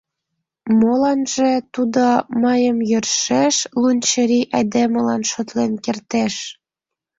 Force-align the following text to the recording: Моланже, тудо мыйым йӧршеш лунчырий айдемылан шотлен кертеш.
Моланже, 0.79 1.51
тудо 1.73 2.05
мыйым 2.43 2.77
йӧршеш 2.91 3.55
лунчырий 3.81 4.45
айдемылан 4.57 5.21
шотлен 5.31 5.71
кертеш. 5.85 6.35